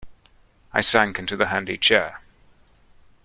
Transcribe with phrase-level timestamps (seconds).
[0.73, 2.21] I sank into a handy chair.